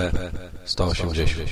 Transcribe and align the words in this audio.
SCP-180 0.00 1.46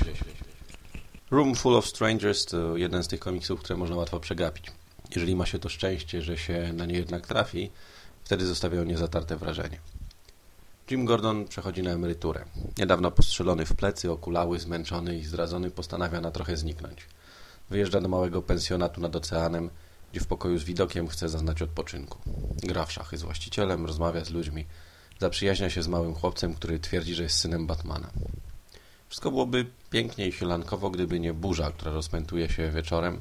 Room 1.31 1.55
Full 1.55 1.77
of 1.77 1.87
Strangers 1.87 2.47
to 2.47 2.77
jeden 2.77 3.03
z 3.03 3.09
tych 3.09 3.21
komiksów, 3.21 3.61
które 3.61 3.77
można 3.77 3.97
łatwo 3.97 4.21
przegapić. 4.21 4.67
Jeżeli 5.15 5.37
ma 5.37 5.47
się 5.47 5.59
to 5.59 5.69
szczęście, 5.69 6.23
że 6.23 6.39
się 6.39 6.73
na 6.73 6.87
nie 6.87 6.95
jednak 6.95 7.27
trafi, 7.27 7.71
wtedy 8.25 8.47
zostawiają 8.47 8.85
niezatarte 8.85 9.37
wrażenie. 9.37 9.79
Jim 10.91 11.05
Gordon 11.05 11.45
przechodzi 11.45 11.83
na 11.83 11.91
emeryturę. 11.91 12.45
Niedawno 12.79 13.11
postrzelony 13.11 13.67
w 13.67 13.75
plecy, 13.75 14.11
okulały, 14.11 14.61
zmęczony 14.61 15.19
i 15.19 15.25
zdradzony 15.25 15.71
postanawia 15.71 16.21
na 16.21 16.31
trochę 16.31 16.57
zniknąć. 16.57 17.07
Wyjeżdża 17.71 18.01
do 18.01 18.09
małego 18.09 18.43
pensjonatu 18.43 19.01
nad 19.01 19.17
oceanem, 19.17 19.71
gdzie 20.13 20.21
w 20.21 20.27
pokoju 20.27 20.59
z 20.59 20.65
widokiem 20.65 21.09
chce 21.09 21.29
zaznać 21.29 21.63
odpoczynku. 21.63 22.19
Gra 22.63 22.85
w 22.85 22.93
szachy 22.93 23.19
z 23.19 23.23
właścicielem, 23.23 23.87
rozmawia 23.87 24.25
z 24.25 24.31
ludźmi, 24.31 24.67
zaprzyjaźnia 25.21 25.71
się 25.71 25.83
z 25.83 25.89
małym 25.89 26.15
chłopcem, 26.15 26.55
który 26.55 26.79
twierdzi, 26.81 27.15
że 27.15 27.23
jest 27.23 27.39
synem 27.39 27.67
Batmana. 27.67 28.11
Wszystko 29.09 29.31
byłoby 29.31 29.67
pięknie 29.91 30.29
i 30.29 30.33
sielankowo, 30.33 30.91
gdyby 30.91 31.21
nie 31.21 31.35
burza, 31.35 31.71
która 31.71 31.93
rozpętuje 31.93 32.49
się 32.49 32.71
wieczorem, 32.71 33.21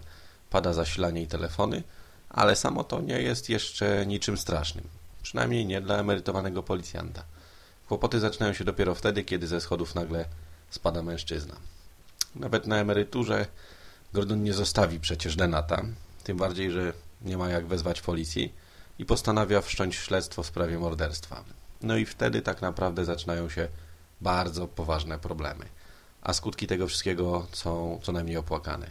pada 0.50 0.74
zasilanie 0.74 1.22
i 1.22 1.28
telefony, 1.28 1.84
ale 2.30 2.56
samo 2.56 2.84
to 2.84 3.02
nie 3.02 3.22
jest 3.22 3.50
jeszcze 3.50 4.06
niczym 4.06 4.38
strasznym. 4.38 4.88
Przynajmniej 5.24 5.66
nie 5.66 5.82
dla 5.82 5.98
emerytowanego 5.98 6.64
policjanta. 6.64 7.24
Kłopoty 7.88 8.20
zaczynają 8.20 8.54
się 8.54 8.64
dopiero 8.64 8.96
wtedy, 8.96 9.24
kiedy 9.24 9.48
ze 9.48 9.62
schodów 9.62 9.96
nagle 9.96 10.26
spada 10.70 11.04
mężczyzna. 11.04 11.56
Nawet 12.36 12.68
na 12.68 12.78
emeryturze 12.78 13.46
Gordon 14.14 14.44
nie 14.44 14.54
zostawi 14.54 15.00
przecież 15.00 15.36
Denata, 15.36 15.82
tym 16.24 16.38
bardziej, 16.38 16.72
że 16.72 16.94
nie 17.22 17.38
ma 17.38 17.50
jak 17.50 17.68
wezwać 17.68 18.02
policji 18.02 18.54
i 19.00 19.06
postanawia 19.06 19.62
wszcząć 19.62 19.96
śledztwo 19.96 20.44
w 20.44 20.48
sprawie 20.48 20.80
morderstwa. 20.80 21.44
No 21.82 21.98
i 21.98 22.06
wtedy 22.06 22.42
tak 22.42 22.62
naprawdę 22.62 23.06
zaczynają 23.06 23.50
się 23.50 23.68
bardzo 24.22 24.68
poważne 24.68 25.20
problemy. 25.20 25.66
A 26.28 26.34
skutki 26.34 26.68
tego 26.68 26.88
wszystkiego 26.88 27.48
są 27.52 28.00
co 28.04 28.12
najmniej 28.12 28.38
opłakane. 28.38 28.90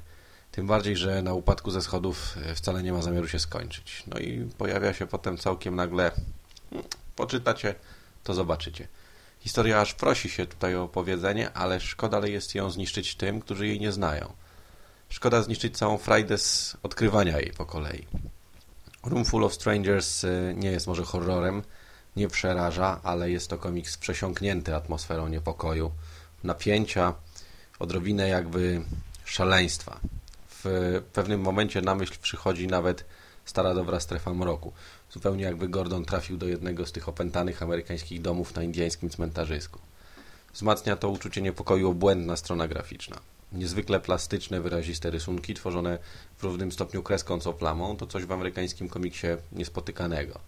Tym 0.53 0.67
bardziej, 0.67 0.97
że 0.97 1.23
na 1.23 1.35
upadku 1.35 1.71
ze 1.71 1.83
schodów 1.83 2.37
e, 2.43 2.55
wcale 2.55 2.83
nie 2.83 2.93
ma 2.93 3.03
zamiaru 3.03 3.29
się 3.29 3.39
skończyć. 3.39 4.03
No 4.07 4.19
i 4.19 4.49
pojawia 4.59 4.93
się 4.93 5.07
potem 5.07 5.39
całkiem 5.39 5.77
nagle... 5.77 6.11
Poczytacie, 7.17 7.75
to 8.25 8.35
zobaczycie. 8.35 8.89
Historia 9.41 9.81
aż 9.81 9.95
prosi 9.95 10.31
się 10.31 10.47
tutaj 10.47 10.77
o 10.77 10.83
opowiedzenie, 10.83 11.53
ale 11.53 11.81
szkoda 11.81 12.27
jest 12.27 12.55
ją 12.55 12.71
zniszczyć 12.71 13.15
tym, 13.15 13.41
którzy 13.41 13.67
jej 13.67 13.81
nie 13.81 13.93
znają. 13.93 14.33
Szkoda 15.09 15.43
zniszczyć 15.43 15.79
całą 15.79 15.99
frajdę 15.99 16.39
z 16.39 16.77
odkrywania 16.83 17.41
jej 17.41 17.53
po 17.53 17.67
kolei. 17.67 18.07
Room 19.05 19.25
Full 19.25 19.45
of 19.45 19.55
Strangers 19.55 20.25
e, 20.25 20.55
nie 20.55 20.71
jest 20.71 20.87
może 20.87 21.05
horrorem, 21.05 21.63
nie 22.17 22.29
przeraża, 22.29 23.01
ale 23.03 23.31
jest 23.31 23.51
to 23.51 23.59
komiks 23.59 23.97
przesiąknięty 23.97 24.77
atmosferą 24.77 25.29
niepokoju, 25.29 25.91
napięcia, 26.45 27.15
odrobinę 27.79 28.29
jakby 28.29 28.83
szaleństwa. 29.25 30.01
W 30.65 31.01
pewnym 31.13 31.41
momencie 31.41 31.83
na 31.83 31.95
myśl 31.95 32.15
przychodzi 32.23 32.67
nawet 32.67 33.05
stara 33.45 33.75
dobra 33.75 34.01
strefa 34.01 34.35
mroku. 34.35 34.73
Zupełnie 35.11 35.45
jakby 35.45 35.69
Gordon 35.69 36.05
trafił 36.05 36.37
do 36.37 36.47
jednego 36.47 36.87
z 36.87 36.93
tych 36.93 37.09
opętanych 37.09 37.63
amerykańskich 37.63 38.23
domów 38.23 38.55
na 38.55 38.63
indyjskim 38.63 39.11
cmentarzysku. 39.11 39.79
Wzmacnia 40.53 40.97
to 40.97 41.09
uczucie 41.09 41.43
niepokoju 41.43 41.91
obłędna 41.91 42.37
strona 42.37 42.69
graficzna. 42.69 43.21
Niezwykle 43.53 44.01
plastyczne, 44.01 44.61
wyraziste 44.61 45.11
rysunki, 45.11 45.55
tworzone 45.55 45.99
w 46.37 46.43
równym 46.43 46.73
stopniu 46.73 47.03
kreską 47.03 47.41
co 47.41 47.53
plamą, 47.53 47.97
to 47.97 48.07
coś 48.07 48.25
w 48.25 48.33
amerykańskim 48.33 48.89
komiksie 48.89 49.27
niespotykanego 49.53 50.41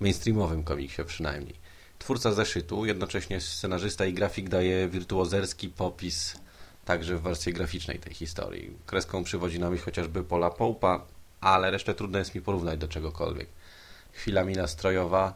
mainstreamowym 0.00 0.64
komiksie 0.64 1.04
przynajmniej. 1.04 1.54
Twórca 1.98 2.32
zeszytu, 2.32 2.86
jednocześnie 2.86 3.40
scenarzysta 3.40 4.06
i 4.06 4.12
grafik 4.12 4.48
daje 4.48 4.88
wirtuozerski 4.88 5.68
popis 5.68 6.36
także 6.88 7.16
w 7.16 7.22
wersji 7.22 7.52
graficznej 7.52 7.98
tej 7.98 8.14
historii. 8.14 8.76
Kreską 8.86 9.24
przywodzi 9.24 9.58
na 9.60 9.70
myśl 9.70 9.84
chociażby 9.84 10.24
Pola 10.24 10.50
Poupa, 10.50 11.04
ale 11.40 11.70
resztę 11.70 11.94
trudno 11.94 12.18
jest 12.18 12.34
mi 12.34 12.40
porównać 12.40 12.78
do 12.78 12.88
czegokolwiek. 12.88 13.48
Chwilami 14.12 14.54
nastrojowa, 14.54 15.34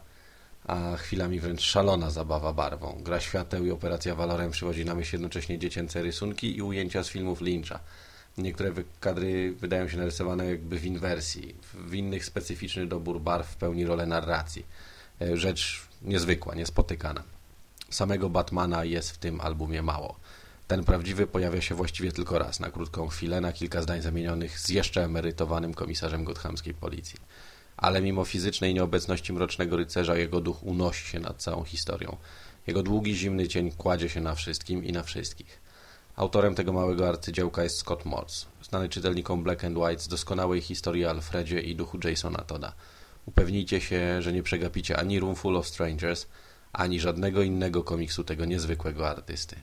a 0.67 0.97
chwilami 0.97 1.41
wręcz 1.41 1.61
szalona 1.61 2.11
zabawa 2.11 2.53
barwą. 2.53 3.01
Gra 3.03 3.21
świateł 3.21 3.67
i 3.67 3.71
operacja 3.71 4.15
walorem 4.15 4.51
przywodzi 4.51 4.85
na 4.85 4.95
myśl 4.95 5.15
jednocześnie 5.15 5.59
dziecięce 5.59 6.03
rysunki 6.03 6.57
i 6.57 6.63
ujęcia 6.63 7.05
z 7.05 7.09
filmów 7.09 7.41
Lyncha. 7.41 7.81
Niektóre 8.39 8.73
kadry 9.01 9.53
wydają 9.53 9.89
się 9.89 9.97
narysowane 9.97 10.47
jakby 10.47 10.79
w 10.79 10.87
inwersji, 10.87 11.55
w 11.75 11.95
innych 11.95 12.25
specyficzny 12.25 12.87
dobór 12.87 13.21
barw 13.21 13.57
pełni 13.57 13.87
rolę 13.87 14.07
narracji. 14.07 14.67
E, 15.21 15.37
rzecz 15.37 15.83
niezwykła, 16.03 16.55
niespotykana. 16.55 17.23
Samego 17.91 18.31
Batmana 18.31 18.85
jest 18.85 19.11
w 19.11 19.19
tym 19.19 19.41
albumie 19.41 19.83
mało. 19.83 20.17
Ten 20.67 20.85
prawdziwy 20.85 21.27
pojawia 21.27 21.61
się 21.61 21.75
właściwie 21.75 22.13
tylko 22.13 22.39
raz, 22.39 22.61
na 22.61 22.71
krótką 22.71 23.09
chwilę, 23.09 23.41
na 23.41 23.53
kilka 23.53 23.83
zdań 23.83 24.03
zamienionych 24.03 24.59
z 24.59 24.69
jeszcze 24.69 25.05
emerytowanym 25.05 25.75
komisarzem 25.75 26.25
gothamskiej 26.25 26.75
policji. 26.75 27.19
Ale 27.77 28.03
mimo 28.03 28.25
fizycznej 28.25 28.75
nieobecności 28.75 29.33
Mrocznego 29.33 29.77
Rycerza 29.77 30.17
jego 30.17 30.41
duch 30.41 30.63
unosi 30.63 31.09
się 31.09 31.21
nad 31.21 31.43
całą 31.43 31.65
historią. 31.65 32.17
Jego 32.67 32.83
długi, 32.83 33.17
zimny 33.17 33.49
cień 33.49 33.71
kładzie 33.73 34.09
się 34.09 34.21
na 34.21 34.35
wszystkim 34.35 34.85
i 34.85 34.93
na 34.93 35.03
wszystkich. 35.03 35.63
Autorem 36.17 36.55
tego 36.55 36.73
małego 36.73 37.09
arcydziełka 37.09 37.63
jest 37.63 37.79
Scott 37.79 38.05
Morse, 38.05 38.47
znany 38.63 38.89
czytelnikom 38.89 39.43
Black 39.43 39.65
and 39.65 39.79
White 39.79 40.03
z 40.03 40.09
doskonałej 40.09 40.61
historii 40.61 41.05
Alfredzie 41.05 41.61
i 41.61 41.77
duchu 41.77 41.99
Jasona 42.05 42.39
Toda. 42.39 42.73
Upewnijcie 43.27 43.81
się, 43.81 44.23
że 44.23 44.33
nie 44.33 44.43
przegapicie 44.43 44.97
ani 44.97 45.21
Room 45.21 45.35
Full 45.37 45.57
of 45.57 45.67
Strangers, 45.67 46.27
ani 46.73 47.01
żadnego 47.01 47.43
innego 47.43 47.83
komiksu 47.83 48.25
tego 48.25 48.45
niezwykłego 48.45 49.09
artysty. 49.09 49.57